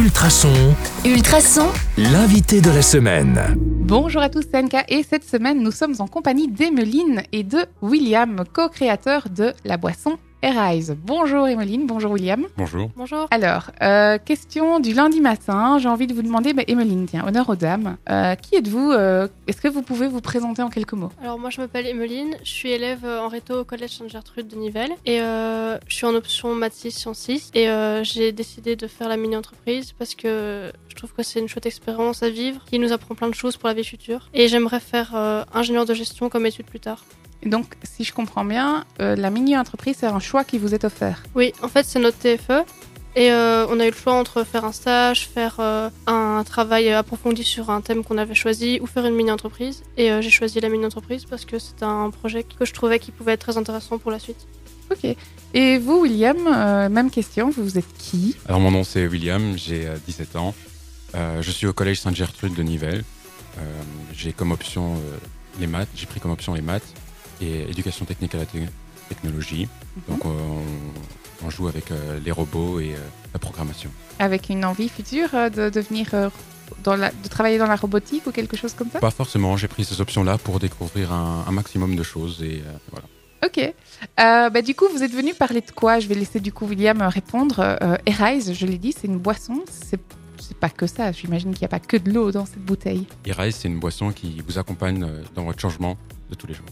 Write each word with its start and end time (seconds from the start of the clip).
Ultrason, 0.00 0.74
Ultrason, 1.04 1.66
l'invité 1.98 2.62
de 2.62 2.70
la 2.70 2.80
semaine. 2.80 3.38
Bonjour 3.58 4.22
à 4.22 4.30
tous, 4.30 4.42
c'est 4.50 4.56
Anka 4.56 4.82
et 4.88 5.02
cette 5.02 5.24
semaine 5.24 5.62
nous 5.62 5.72
sommes 5.72 5.94
en 5.98 6.06
compagnie 6.06 6.48
d'Emeline 6.48 7.22
et 7.32 7.42
de 7.42 7.58
William, 7.82 8.44
co-créateurs 8.50 9.28
de 9.28 9.52
la 9.66 9.76
boisson 9.76 10.16
Arise. 10.42 10.96
Bonjour 11.04 11.46
Emeline, 11.46 11.86
bonjour 11.86 12.12
William. 12.12 12.46
Bonjour. 12.56 12.90
Bonjour. 12.96 13.28
Alors, 13.30 13.70
euh, 13.82 14.16
question 14.18 14.80
du 14.80 14.94
lundi 14.94 15.20
matin, 15.20 15.78
j'ai 15.78 15.88
envie 15.88 16.06
de 16.06 16.14
vous 16.14 16.22
demander, 16.22 16.54
bah, 16.54 16.62
Emeline, 16.66 17.06
tiens, 17.06 17.24
honneur 17.26 17.48
aux 17.50 17.56
dames, 17.56 17.96
euh, 18.08 18.34
qui 18.36 18.56
êtes-vous 18.56 18.90
euh, 18.92 19.28
Est-ce 19.46 19.60
que 19.60 19.68
vous 19.68 19.82
pouvez 19.82 20.08
vous 20.08 20.20
présenter 20.22 20.62
en 20.62 20.70
quelques 20.70 20.94
mots? 20.94 21.10
Alors 21.22 21.38
moi 21.38 21.50
je 21.50 21.60
m'appelle 21.60 21.86
Emeline, 21.86 22.36
je 22.42 22.50
suis 22.50 22.70
élève 22.70 23.04
euh, 23.04 23.20
en 23.20 23.28
réto 23.28 23.60
au 23.60 23.64
collège 23.64 23.90
Sainte-Gertrude 23.98 24.48
de 24.48 24.56
Nivelles 24.56 24.92
et 25.04 25.20
euh, 25.20 25.78
je 25.88 25.94
suis 25.94 26.06
en 26.06 26.14
option 26.14 26.54
maths 26.54 26.72
6 26.72 26.90
sciences 26.90 27.18
6 27.18 27.50
et 27.54 27.68
euh, 27.68 28.02
j'ai 28.02 28.32
décidé 28.32 28.76
de 28.76 28.86
faire 28.86 29.08
la 29.08 29.16
mini-entreprise 29.16 29.92
parce 29.92 30.14
que 30.14 30.72
je 30.88 30.94
trouve 30.94 31.12
que 31.12 31.22
c'est 31.22 31.40
une 31.40 31.48
chouette 31.48 31.66
expérience 31.66 32.22
à 32.22 32.30
vivre 32.30 32.64
qui 32.64 32.78
nous 32.78 32.92
apprend 32.92 33.14
plein 33.14 33.28
de 33.28 33.34
choses 33.34 33.56
pour 33.56 33.68
la 33.68 33.74
vie 33.74 33.84
future 33.84 34.28
et 34.32 34.48
j'aimerais 34.48 34.80
faire 34.80 35.12
euh, 35.14 35.44
ingénieur 35.52 35.84
de 35.84 35.94
gestion 35.94 36.28
comme 36.28 36.46
étude 36.46 36.66
plus 36.66 36.80
tard. 36.80 37.04
Donc, 37.44 37.74
si 37.82 38.04
je 38.04 38.12
comprends 38.12 38.44
bien, 38.44 38.84
euh, 39.00 39.16
la 39.16 39.30
mini-entreprise, 39.30 39.96
c'est 40.00 40.06
un 40.06 40.20
choix 40.20 40.44
qui 40.44 40.58
vous 40.58 40.74
est 40.74 40.84
offert. 40.84 41.22
Oui, 41.34 41.52
en 41.62 41.68
fait 41.68 41.84
c'est 41.86 41.98
notre 41.98 42.18
TFE 42.18 42.64
et 43.16 43.32
euh, 43.32 43.66
on 43.68 43.80
a 43.80 43.86
eu 43.86 43.90
le 43.90 43.96
choix 43.96 44.12
entre 44.14 44.44
faire 44.44 44.64
un 44.64 44.72
stage, 44.72 45.26
faire 45.26 45.56
euh, 45.58 45.90
un 46.06 46.44
travail 46.44 46.92
approfondi 46.92 47.42
sur 47.42 47.70
un 47.70 47.80
thème 47.80 48.04
qu'on 48.04 48.18
avait 48.18 48.34
choisi 48.36 48.78
ou 48.80 48.86
faire 48.86 49.04
une 49.04 49.14
mini-entreprise 49.14 49.82
et 49.96 50.12
euh, 50.12 50.20
j'ai 50.20 50.30
choisi 50.30 50.60
la 50.60 50.68
mini-entreprise 50.68 51.24
parce 51.24 51.44
que 51.44 51.58
c'est 51.58 51.82
un 51.82 52.10
projet 52.10 52.44
que 52.44 52.64
je 52.64 52.72
trouvais 52.72 52.98
qui 52.98 53.10
pouvait 53.10 53.32
être 53.32 53.40
très 53.40 53.58
intéressant 53.58 53.98
pour 53.98 54.10
la 54.10 54.18
suite. 54.18 54.46
Ok. 54.92 55.16
Et 55.54 55.78
vous, 55.78 56.02
William, 56.02 56.36
euh, 56.46 56.88
même 56.88 57.10
question, 57.10 57.50
vous 57.50 57.78
êtes 57.78 57.96
qui? 57.98 58.36
Alors 58.46 58.60
mon 58.60 58.70
nom 58.70 58.84
c'est 58.84 59.06
William, 59.06 59.56
j'ai 59.56 59.88
euh, 59.88 59.96
17 60.06 60.36
ans. 60.36 60.54
Euh, 61.16 61.42
je 61.42 61.50
suis 61.50 61.66
au 61.66 61.72
collège 61.72 62.00
Sainte-Gertrude 62.00 62.54
de 62.54 62.62
Nivelles. 62.62 63.02
Euh, 63.58 63.62
j'ai 64.14 64.32
comme 64.32 64.52
option 64.52 64.94
euh, 64.94 65.16
les 65.58 65.66
maths, 65.66 65.88
j'ai 65.96 66.06
pris 66.06 66.20
comme 66.20 66.30
option 66.30 66.54
les 66.54 66.60
maths 66.60 66.94
et 67.40 67.70
éducation 67.70 68.04
technique 68.04 68.34
à 68.34 68.38
la 68.38 68.46
te- 68.46 68.58
technologie. 69.08 69.68
Donc 70.08 70.24
euh, 70.24 70.28
on, 70.28 71.46
on 71.46 71.50
joue 71.50 71.68
avec 71.68 71.90
euh, 71.90 72.20
les 72.24 72.30
robots 72.32 72.80
et 72.80 72.92
euh, 72.94 72.98
la 73.32 73.38
programmation. 73.38 73.90
Avec 74.18 74.48
une 74.48 74.64
envie 74.64 74.88
future 74.88 75.30
de 75.32 75.70
devenir, 75.70 76.30
dans 76.84 76.96
la, 76.96 77.10
de 77.10 77.28
travailler 77.28 77.58
dans 77.58 77.66
la 77.66 77.76
robotique 77.76 78.26
ou 78.26 78.30
quelque 78.30 78.56
chose 78.56 78.74
comme 78.74 78.90
ça? 78.90 79.00
Pas 79.00 79.10
forcément, 79.10 79.56
j'ai 79.56 79.68
pris 79.68 79.84
ces 79.84 80.00
options-là 80.00 80.38
pour 80.38 80.60
découvrir 80.60 81.12
un, 81.12 81.44
un 81.46 81.52
maximum 81.52 81.96
de 81.96 82.02
choses 82.02 82.42
et 82.42 82.62
euh, 82.66 82.72
voilà. 82.90 83.06
Ok. 83.42 83.58
Euh, 83.58 84.50
bah, 84.50 84.60
du 84.60 84.74
coup, 84.74 84.84
vous 84.92 85.02
êtes 85.02 85.12
venu 85.12 85.32
parler 85.32 85.62
de 85.62 85.70
quoi? 85.70 85.98
Je 85.98 86.06
vais 86.08 86.14
laisser 86.14 86.40
du 86.40 86.52
coup 86.52 86.66
William 86.66 87.00
répondre. 87.00 87.58
Euh, 87.60 87.96
Arise, 88.06 88.52
je 88.52 88.66
l'ai 88.66 88.76
dit, 88.76 88.92
c'est 88.92 89.06
une 89.06 89.18
boisson. 89.18 89.64
C'est 89.70 89.98
pas 90.60 90.68
que 90.68 90.86
ça. 90.86 91.10
J'imagine 91.12 91.52
qu'il 91.52 91.60
n'y 91.62 91.64
a 91.64 91.68
pas 91.68 91.80
que 91.80 91.96
de 91.96 92.12
l'eau 92.12 92.32
dans 92.32 92.44
cette 92.44 92.62
bouteille. 92.62 93.06
Irise, 93.24 93.56
c'est 93.56 93.68
une 93.68 93.78
boisson 93.80 94.12
qui 94.12 94.42
vous 94.46 94.58
accompagne 94.58 95.06
dans 95.34 95.44
votre 95.44 95.58
changement 95.58 95.96
de 96.28 96.34
tous 96.34 96.46
les 96.48 96.54
jours. 96.54 96.66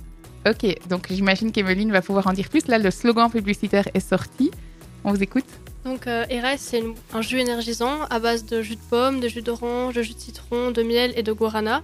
Ok. 0.47 0.67
Donc 0.89 1.07
j'imagine 1.11 1.53
qu'Emeline 1.53 1.93
va 1.93 2.03
pouvoir 2.03 2.27
en 2.27 2.33
dire 2.33 2.49
plus. 2.49 2.67
Là, 2.69 2.79
le 2.79 2.91
slogan 2.91 3.31
publicitaire 3.31 3.89
est 3.95 4.07
sorti. 4.07 4.51
On 5.05 5.13
vous 5.13 5.23
écoute. 5.23 5.45
Donc 5.85 6.07
euh, 6.07 6.25
Erez, 6.29 6.59
c'est 6.59 6.83
un 7.15 7.23
jus 7.23 7.39
énergisant 7.41 8.03
à 8.11 8.19
base 8.19 8.45
de 8.45 8.63
jus 8.63 8.77
de 8.77 8.81
pomme, 8.91 9.21
de 9.21 9.29
jus 9.29 9.43
d'orange, 9.43 9.95
de 9.95 10.03
jus 10.03 10.15
de 10.15 10.19
citron, 10.21 10.71
de 10.71 10.83
miel 10.83 11.13
et 11.17 11.23
de 11.23 11.33
guarana. 11.33 11.83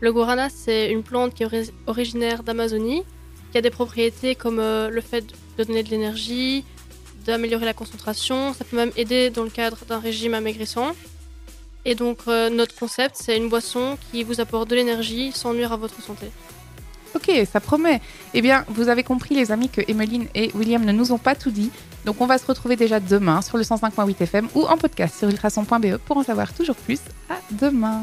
Le 0.00 0.12
guarana, 0.12 0.48
c'est 0.50 0.90
une 0.90 1.02
plante 1.02 1.32
qui 1.34 1.42
est 1.42 1.46
ori- 1.46 1.70
originaire 1.86 2.42
d'Amazonie, 2.42 3.02
qui 3.52 3.58
a 3.58 3.62
des 3.62 3.70
propriétés 3.70 4.34
comme 4.34 4.58
euh, 4.58 4.90
le 4.90 5.00
fait 5.00 5.24
de 5.56 5.64
donner 5.64 5.82
de 5.82 5.90
l'énergie, 5.90 6.64
d'améliorer 7.24 7.64
la 7.64 7.72
concentration. 7.72 8.52
Ça 8.52 8.64
peut 8.64 8.76
même 8.76 8.92
aider 8.96 9.30
dans 9.30 9.44
le 9.44 9.50
cadre 9.50 9.78
d'un 9.88 10.00
régime 10.00 10.34
amaigrissant. 10.34 10.92
Et 11.84 11.94
donc 11.94 12.18
euh, 12.28 12.50
notre 12.50 12.74
concept, 12.74 13.16
c'est 13.18 13.36
une 13.36 13.48
boisson 13.48 13.96
qui 14.10 14.22
vous 14.24 14.40
apporte 14.40 14.68
de 14.68 14.74
l'énergie 14.74 15.30
sans 15.32 15.54
nuire 15.54 15.72
à 15.72 15.76
votre 15.76 16.02
santé. 16.02 16.26
Ok, 17.16 17.30
ça 17.50 17.60
promet. 17.60 18.02
Eh 18.34 18.42
bien, 18.42 18.66
vous 18.68 18.90
avez 18.90 19.02
compris, 19.02 19.34
les 19.34 19.50
amis, 19.50 19.70
que 19.70 19.80
Emeline 19.88 20.26
et 20.34 20.50
William 20.54 20.84
ne 20.84 20.92
nous 20.92 21.12
ont 21.12 21.18
pas 21.18 21.34
tout 21.34 21.50
dit. 21.50 21.70
Donc, 22.04 22.20
on 22.20 22.26
va 22.26 22.36
se 22.36 22.44
retrouver 22.44 22.76
déjà 22.76 23.00
demain 23.00 23.40
sur 23.40 23.56
le 23.56 23.62
105.8 23.62 24.22
FM 24.22 24.48
ou 24.54 24.64
en 24.64 24.76
podcast 24.76 25.18
sur 25.18 25.28
ultrason.be 25.28 25.96
pour 25.96 26.18
en 26.18 26.22
savoir 26.22 26.52
toujours 26.52 26.76
plus. 26.76 27.00
À 27.30 27.38
demain. 27.50 28.02